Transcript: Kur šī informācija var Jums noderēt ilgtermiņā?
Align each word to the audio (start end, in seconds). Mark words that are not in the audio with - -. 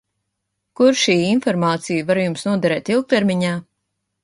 Kur 0.79 0.97
šī 1.01 1.17
informācija 1.33 2.07
var 2.09 2.21
Jums 2.23 2.47
noderēt 2.51 2.93
ilgtermiņā? 2.97 3.55